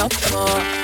[0.00, 0.79] your door.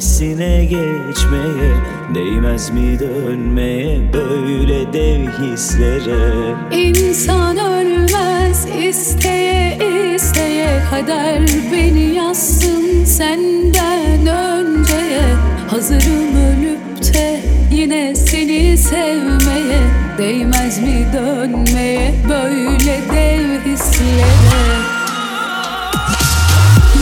[0.00, 1.76] ötesine geçmeye
[2.14, 6.54] Değmez mi dönmeye böyle dev hislere?
[6.72, 9.78] İnsan ölmez isteye
[10.14, 11.40] isteye Kader
[11.72, 15.34] beni yazsın senden önceye.
[15.70, 17.40] Hazırım ölüp de
[17.72, 19.80] yine seni sevmeye
[20.18, 24.80] Değmez mi dönmeye böyle dev hislere?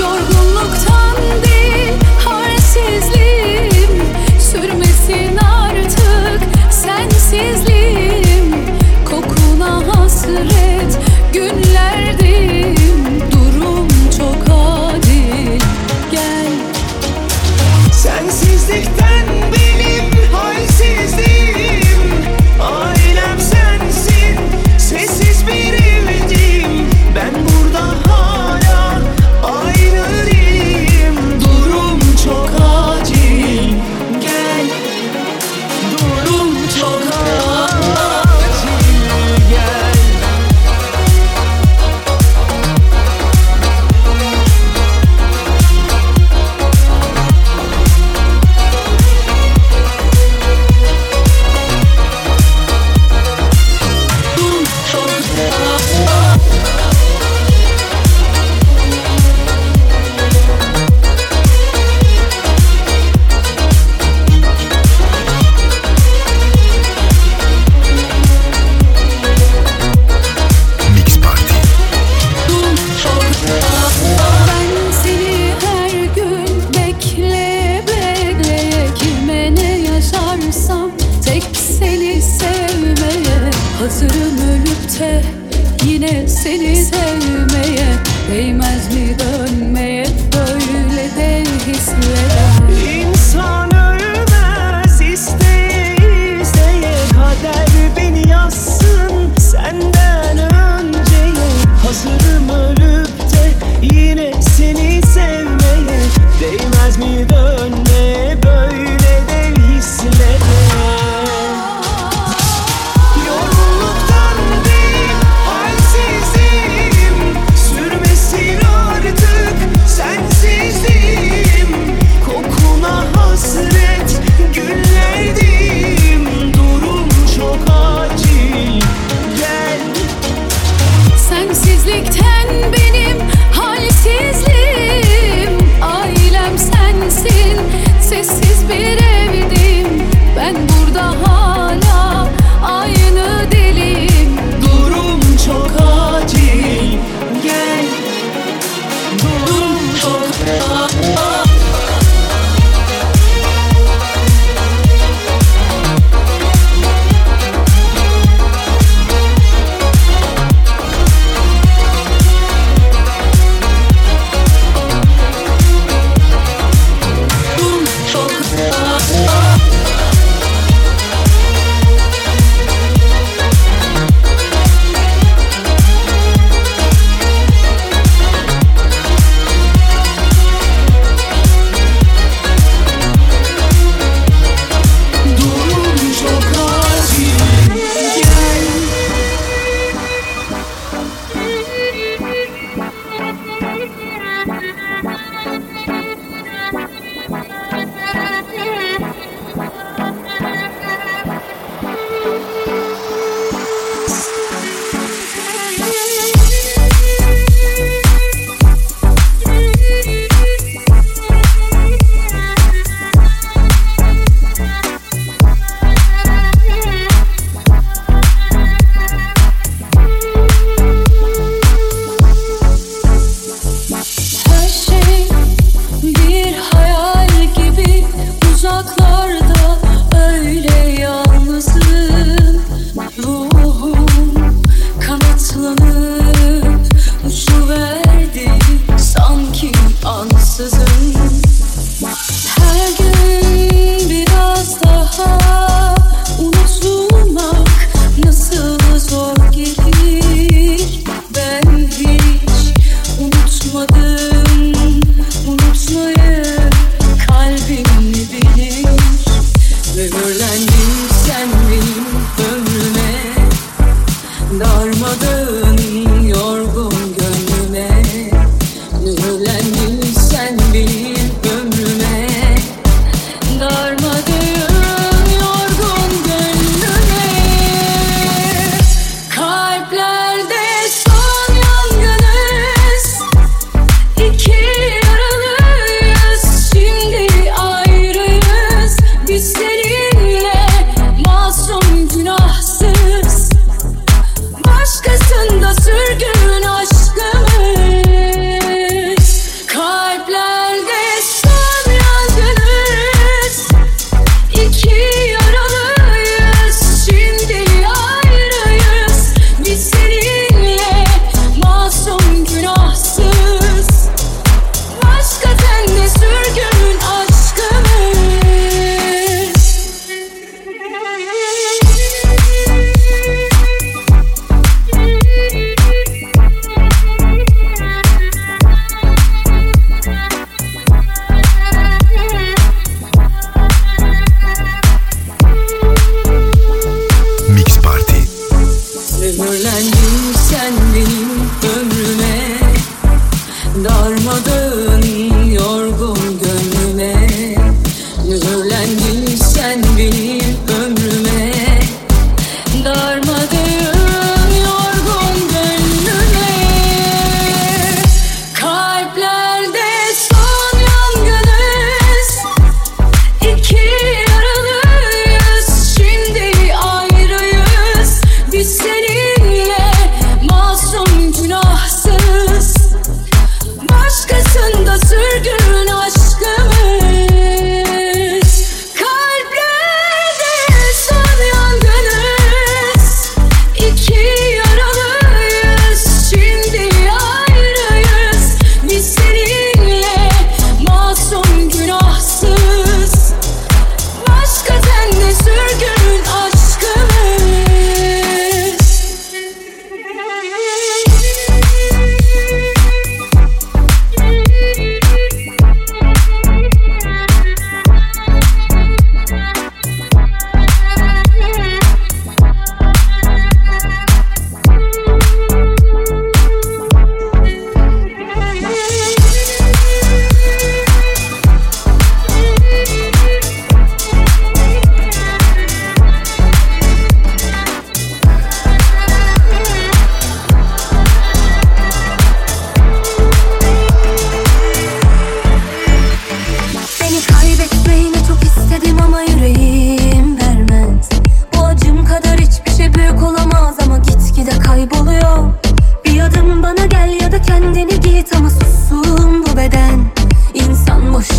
[0.00, 1.07] Yorgunluktan
[2.78, 4.02] sensizliğim
[4.38, 8.54] sürmesin artık sensizliğim.
[9.04, 10.98] Kokuna hasret
[11.32, 12.76] günlerdim.
[13.32, 15.60] Durum çok adil.
[16.10, 16.52] Gel.
[17.92, 19.17] Sensizlikten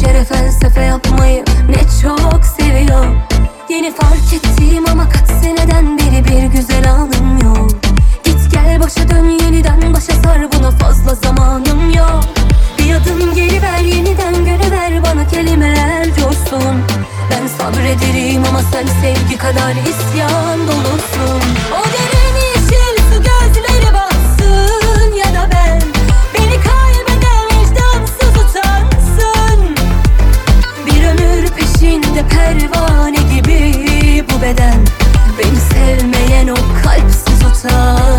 [0.07, 3.05] Yere felsefe yapmayı ne çok seviyor.
[3.69, 7.69] Yeni fark ettiğim ama kaç seneden beri bir güzel anım yok.
[8.23, 12.23] Git gel başa dön yeniden başa sar buna fazla zamanım yok.
[12.79, 16.83] Bir adım geri ver yeniden görüver bana kelimeler coşsun.
[17.31, 21.41] Ben sabrederim ama sen sevgi kadar isyan dolusun.
[21.71, 22.18] O derin
[32.49, 33.73] pervane gibi
[34.29, 34.85] bu beden.
[35.37, 38.18] Beni sevmeyen o kalpsiz utansın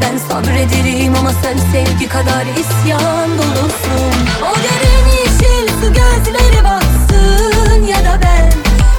[0.00, 4.14] Ben sabrederim ama sen sevgi kadar isyan dolusun.
[4.42, 8.52] O derin yeşil su gözleri baksın ya da ben.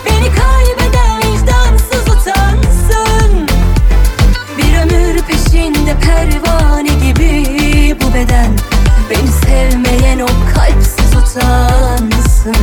[0.06, 3.48] Beni kaybeden vicdansız utansın.
[4.58, 8.52] Bir ömür peşinde pervane gibi bu beden.
[9.10, 12.56] Beni sevmeyen o kalpsiz utansın.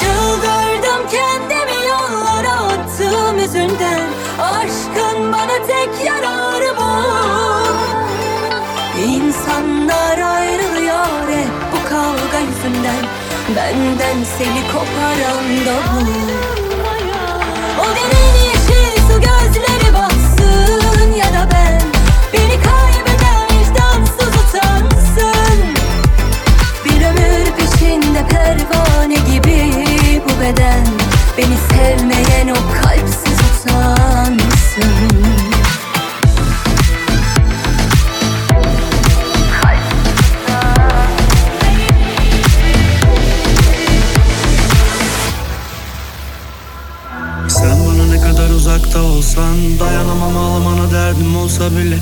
[0.00, 4.00] Çıldırdım kendimi yollara attığım yüzünden.
[4.40, 6.45] Aşkın bana tek yararı
[9.56, 13.04] İnsanlar ayrılıyor hep bu kavga yüzünden.
[13.56, 16.00] Benden seni koparan da bu.
[17.80, 21.82] O derin yeşil su gözleri baksın ya da ben.
[22.32, 25.58] Beni kaybeden vicdansız utansın.
[26.84, 29.72] Bir ömür peşinde pervane gibi
[30.24, 30.86] bu beden.
[31.38, 32.95] Beni sevmeyen o kalpsiz
[51.66, 51.96] olsa bile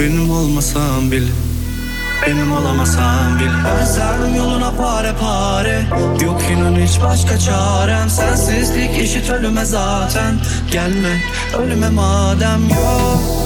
[0.00, 1.30] Benim olmasan bile
[2.26, 3.50] benim olamasan bile.
[3.64, 5.82] Ben serdim yoluna pare pare
[6.24, 8.10] Yok inan hiç başka çarem.
[8.10, 10.34] Sensizlik eşit ölüme zaten
[10.72, 11.20] Gelme
[11.58, 12.68] ölüme madem.
[12.68, 13.39] Yok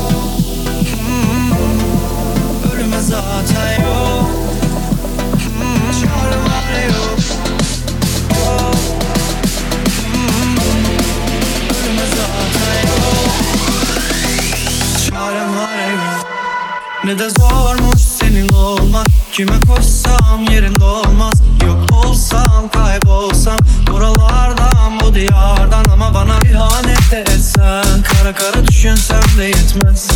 [17.05, 19.07] ne de zormuş senin olmak.
[19.33, 21.35] Kime koşsam yerinde olmaz.
[21.67, 23.59] Yok olsam kaybolsam
[23.91, 25.85] Buralardan bu diyardan.
[25.93, 30.09] Ama bana ihanet etsen Kara kara düşünsem de yetmez.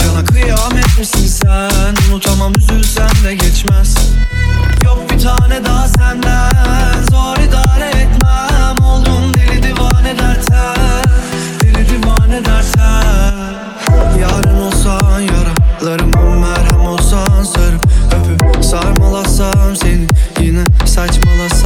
[0.00, 3.94] Cana kıyamet misin sen Unutamam üzülsem de geçmez.
[4.84, 8.86] Yok bir tane daha senden Zor idare etmem.
[8.86, 11.04] Oldum deli divane derten
[11.62, 13.54] Deli divane derten
[14.20, 16.27] Yarın olsan yaralarıma
[18.70, 20.06] sarmalasam seni.
[20.40, 21.57] Yine saçmalasam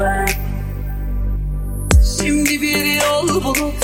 [0.00, 0.28] ben.
[2.18, 3.74] Şimdi bir yol bulup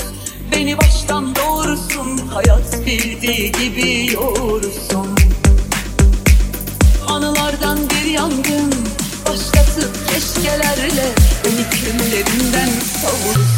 [0.51, 2.17] beni baştan doğrusun.
[2.37, 5.07] Hayat bildiği gibi yoğurursun
[7.07, 8.73] Anılardan bir yangın
[9.29, 11.05] başlatıp keşkelerle
[11.45, 12.69] Beni küllerimden
[13.01, 13.56] savurursun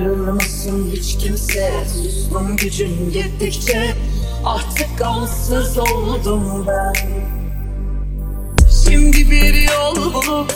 [0.00, 1.72] ayrılmasın hiç kimse.
[1.94, 3.94] Sustum gücüm yettikçe
[4.44, 6.94] Artık ansız oldum ben.
[8.84, 10.54] Şimdi bir yol bulup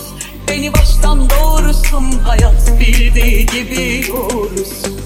[0.49, 5.01] Beni baştan doğrusun Hayat bildiği gibi doğrusun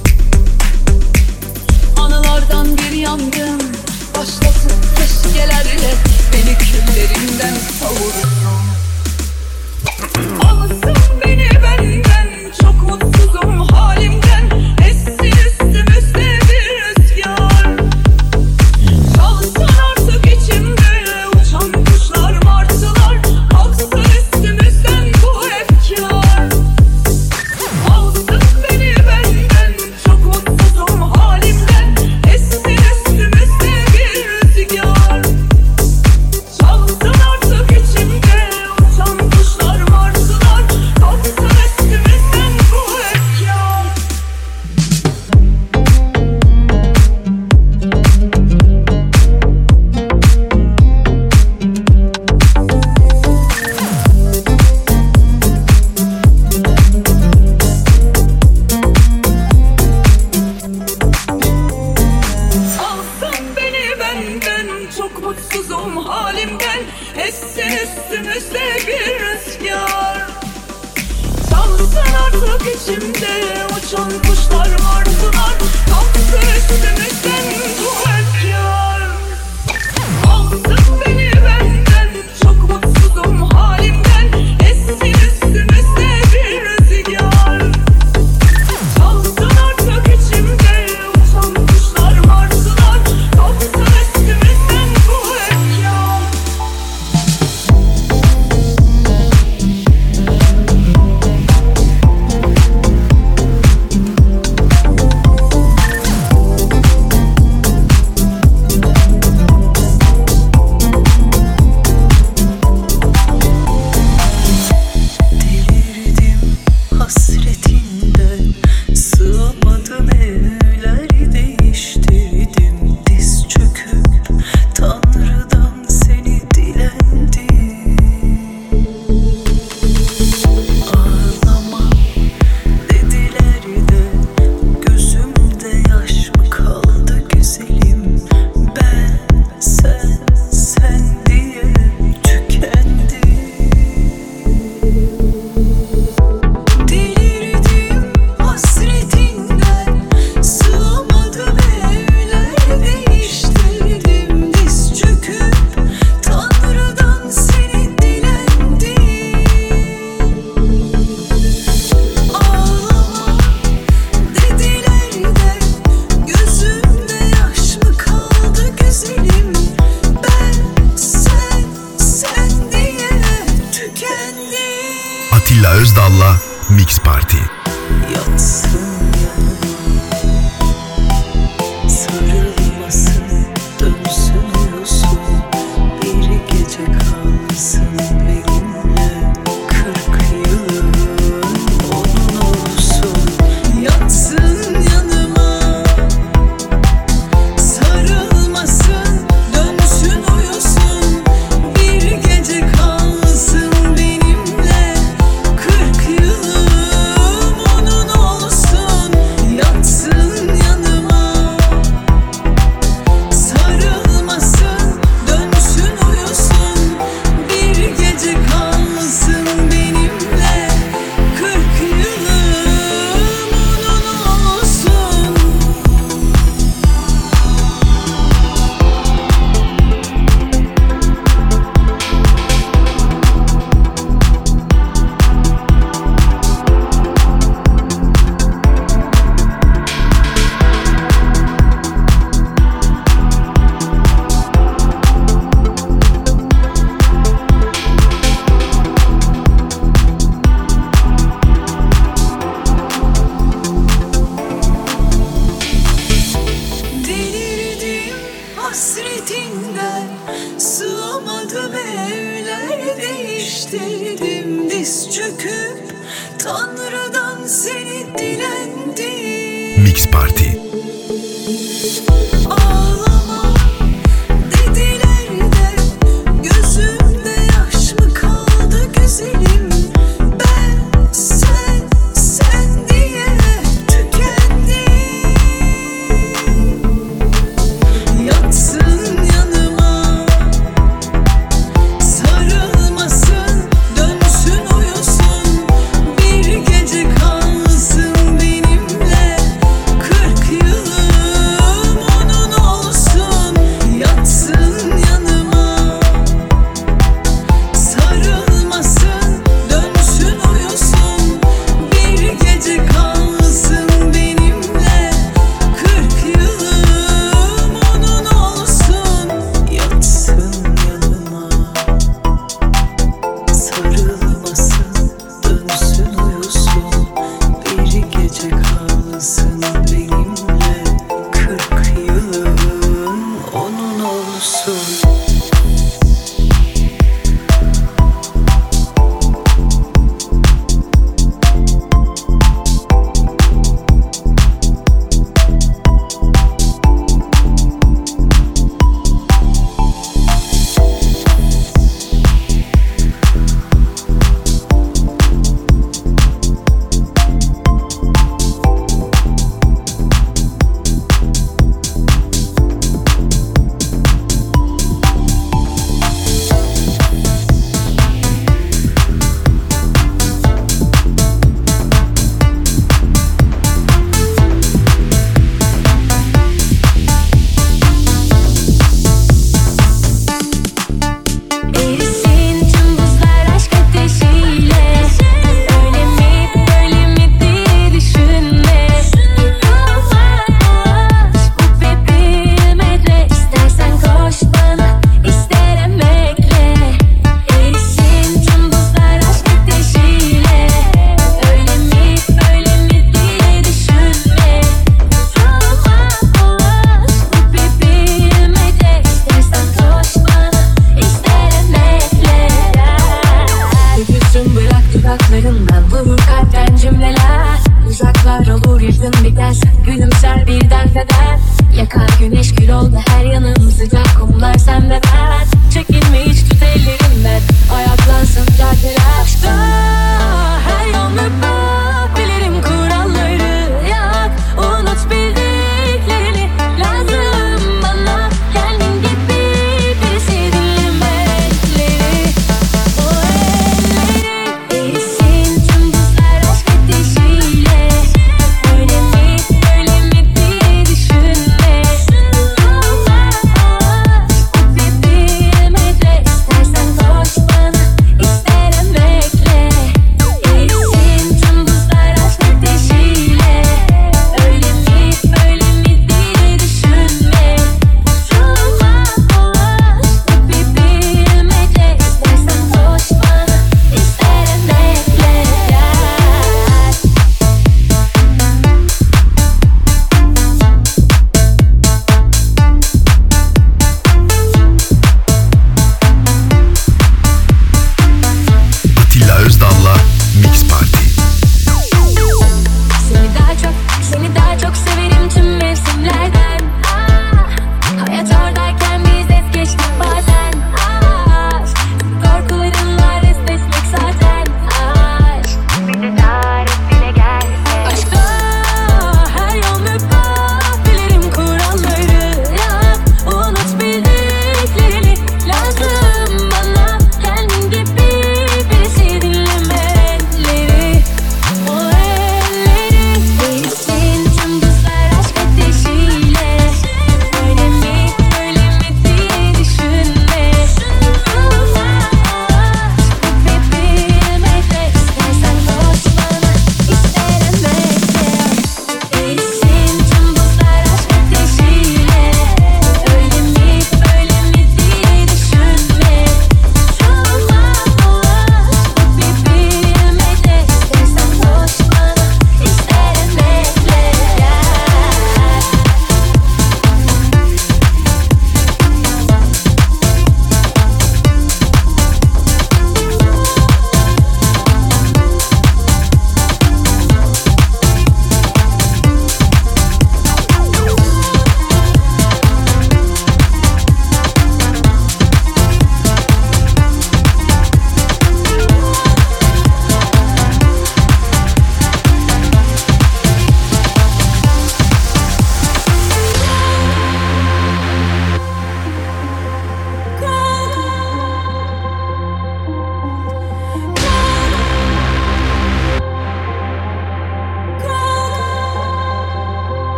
[1.96, 3.62] Anılardan bir yangın
[4.18, 5.94] Başlatıp keşkelerle
[6.32, 8.37] Beni küllerimden savurur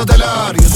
[0.00, 0.69] a telar.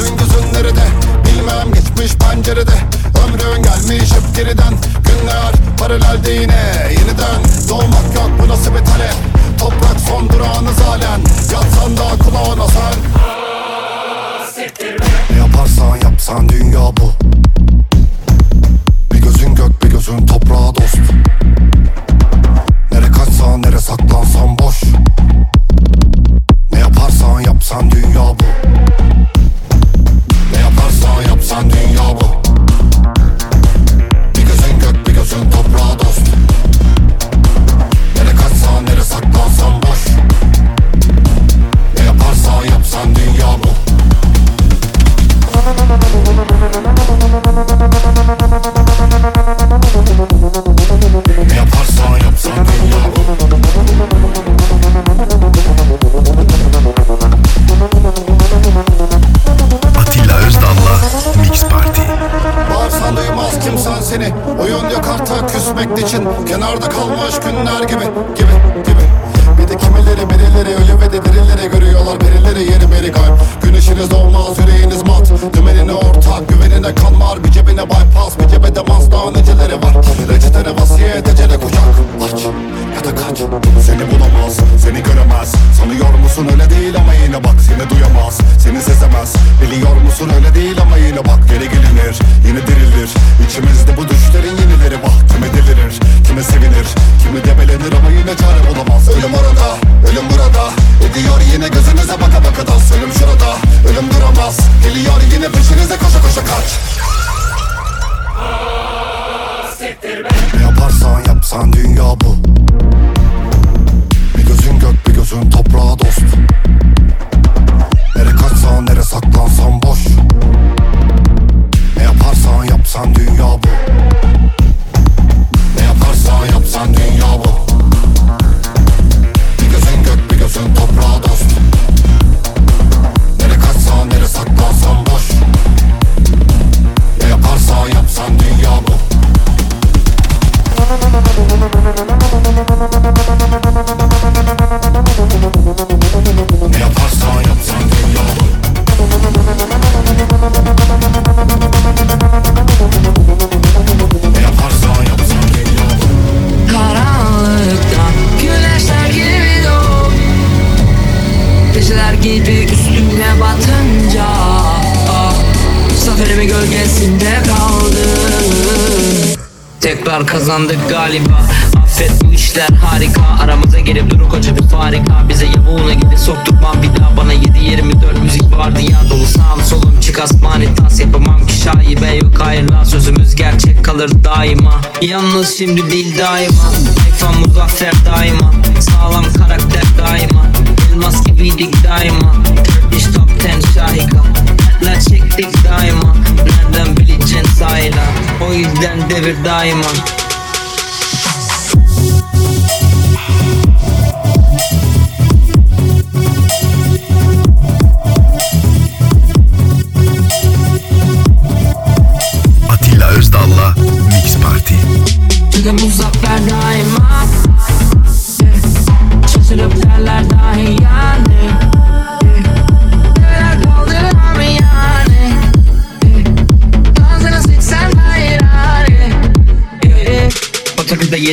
[185.44, 186.16] Şimdi değil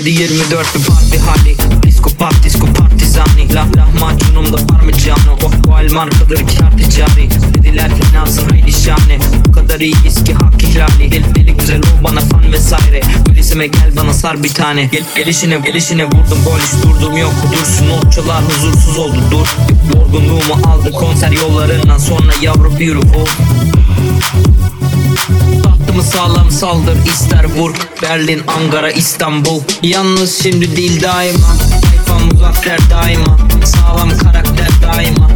[0.02, 3.54] 7-24 bir parti hali Psikopat, disco partizani.
[3.54, 5.38] Lah lahmacunumda parmigiano.
[5.44, 7.30] Oh bu hal markadır kar ticari.
[7.54, 11.12] Dediler finansın hayli şahane Bu kadar iyiyiz ki hak ihlali.
[11.12, 13.02] Deli, deli güzel ol bana fan vesaire.
[13.26, 14.90] Kulisime gel bana sar bir tane.
[14.92, 17.34] Gel, Gelişine gelişine vurdum gol hiç durdum yok.
[17.52, 19.48] Dursun notçular huzursuz oldu dur.
[19.96, 23.26] Yorgunluğumu aldı konser yollarından sonra yavru beautiful
[25.92, 27.76] Tahtımı sağlam saldır ister vur.
[28.02, 29.62] Berlin, Ankara, İstanbul.
[29.84, 31.48] Yalnız şimdi değil daima.
[31.82, 33.38] Sayfa muzaffer daima.
[33.66, 35.28] Sağlam karakter daima.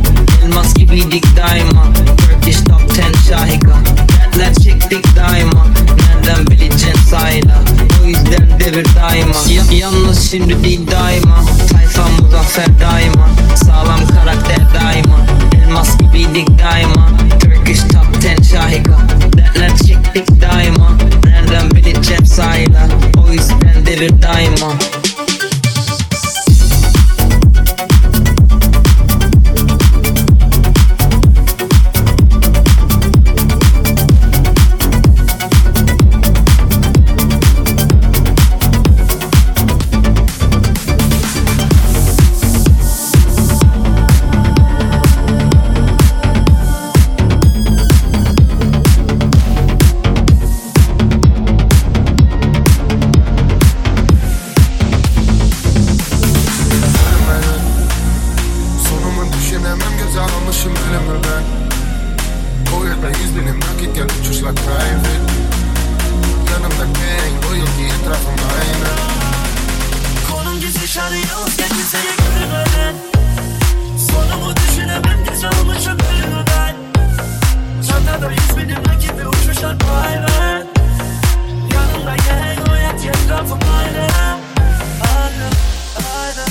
[0.46, 1.84] Elmas gibiydik daima.
[2.18, 3.76] Turkish top 10 şahika.
[4.08, 5.66] Dertler çektik daima.
[6.26, 7.64] Nereden bileceksin sayla
[8.04, 9.36] O yüzden devir daima.
[9.50, 11.44] Ya- Yalnız şimdi değil daima.
[11.72, 13.30] Sayfa muzaffer daima.
[13.66, 15.18] Sağlam karakter daima.
[15.66, 17.10] Elmas gibiydik daima.
[17.40, 18.98] Turkish top 10 şahika.
[19.38, 20.05] Dertler çektik
[20.42, 20.98] daima.
[21.26, 22.88] Nereden bileceksin sayla
[23.18, 23.32] O
[23.86, 24.74] devir daima
[60.16, 61.44] göz almışım ölümü ben
[62.76, 65.16] O yılda yüz binim nakit gel uçuşla private.
[66.52, 68.90] Yanımda gang loyalty etrafım aynı.
[70.32, 72.96] Konum gizli şarıyoruz ya kimseye görünmeden
[74.12, 76.76] Sonumu düşünemem geç almışım ölümü ben
[77.88, 80.68] Çantada yüz binim nakit ve uçuşlar private.
[81.74, 84.08] Yanımda gang loyalty etrafım aynı.
[85.02, 85.48] Aynı,
[85.98, 86.46] aynı.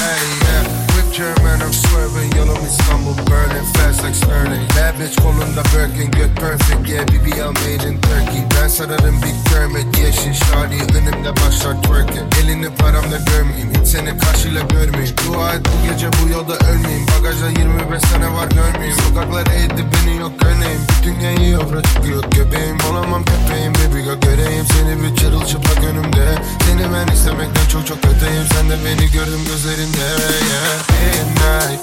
[0.00, 0.83] Hey yeah
[1.14, 4.66] German I'm swerving Yellow Istanbul burning fast like Sterling.
[4.74, 8.42] Bad bitch kolunda Birkin Good perfect yeah BBL made in Turkey.
[8.50, 12.34] Ben sararım Big Kermit Yeşil şari önümde başlar twerking.
[12.40, 17.48] Elini paramda görmeyeyim Hiç seni karşıyla görmeyeyim Dua et bu gece bu yolda ölmeyeyim Bagajda
[17.48, 23.24] 25 sene var görmeyeyim Sokaklar eğdi beni yok örneğin Bütün dünya yiyor çıkıyor göbeğim Olamam
[23.24, 26.26] köpeğim baby girl göreyim Seni bir çırılçıplak önümde
[26.66, 31.03] Seni ben istemekten çok çok öteyim Sen de beni gördüm gözlerinde yeah.
[31.04, 31.80] Midnight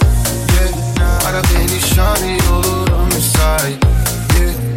[0.54, 1.28] yeah.
[1.28, 3.86] Ara beni şani olurum müsait
[4.40, 4.72] yeah.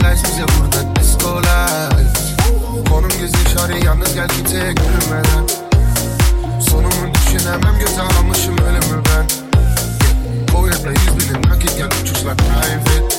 [0.00, 1.42] Lights bize burada disco
[2.88, 5.46] Konum gizli şari yalnız gel kimseye görünmeden
[6.70, 9.48] Sonumu düşünemem göze almışım ölümü ben yeah.
[10.88, 13.16] Yılda yüz binim nakit gel uçuşlar private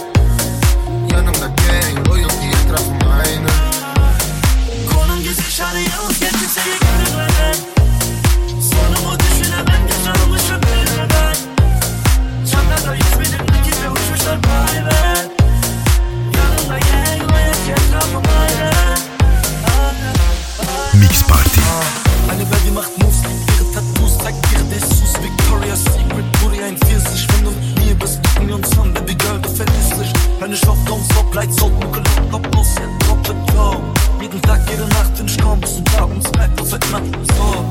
[1.11, 3.68] Yanımda gang loyalty etrafım aynı
[5.49, 7.55] Konum gizli şarıyoruz ya kimseye görünmeden
[8.61, 11.35] Sonumu düşünemem geç almışım ölümü ben
[12.51, 15.31] Çantada yüz binim nakit ve uçuşlar private
[16.35, 18.71] Yanımda gang loyalty etrafım aynı
[19.65, 20.09] Aynı,
[20.93, 21.61] aynı Mix Party.
[22.33, 27.45] Eine Baby macht Moves, ihre Tattoos zeigt ihre Dessous Victoria's Secret, Booty ein Pfirsich Wenn
[27.45, 30.13] du mit mir bist, gucken wir uns an, Baby Girl, du verlierst dich.
[30.39, 31.71] Wenn ich auf Don't Stop, Lights out,
[36.69, 37.03] affetmem
[37.37, 37.65] Soğuk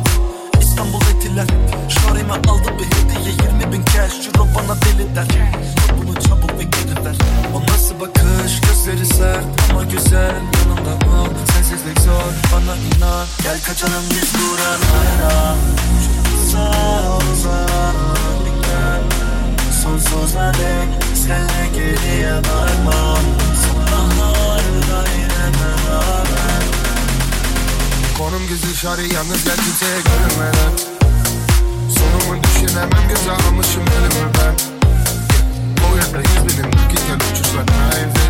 [0.60, 1.46] İstanbul etiler
[1.88, 4.12] Şarime aldım bir hediye 20 bin cash.
[4.24, 5.26] Şuro bana deli der.
[5.98, 7.16] Bunu çabuk ve geri ver.
[7.54, 8.60] O nasıl bakış?
[8.60, 10.34] Gözleri sert Ama güzel.
[10.58, 12.32] Yanımda ol Sensizlik zor.
[12.52, 15.56] Bana inan Gel kaçalım biz buralara.
[16.34, 17.92] Uzağa uzağa
[18.62, 19.02] Gel.
[19.82, 23.24] Sonsuza dek Senle geriye varmam.
[23.62, 26.27] Sabahlarda yine beraber
[28.18, 30.72] çok güzel dışarı yalnız gel kimseye görünmeden.
[31.98, 34.54] Sonumu düşünemem göze almışım ölümü ben.
[35.84, 38.20] O yanda yüz binim nakit gel uçuşlar private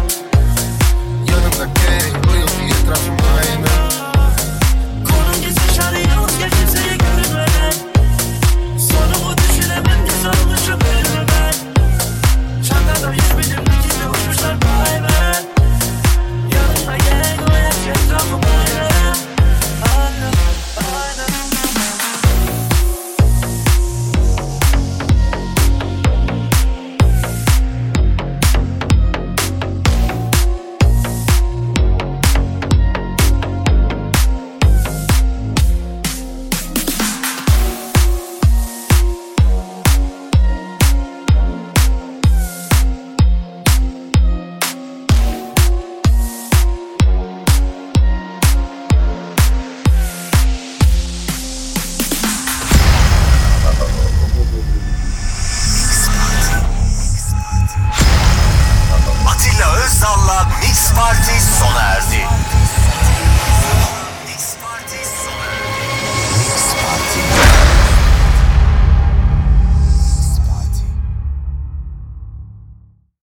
[1.31, 3.88] Yanımda gang loyalty etrafım aynı